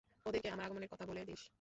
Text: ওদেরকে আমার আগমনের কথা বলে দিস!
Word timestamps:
ওদেরকে 0.25 0.49
আমার 0.49 0.65
আগমনের 0.65 0.91
কথা 0.93 1.05
বলে 1.05 1.21
দিস! 1.25 1.41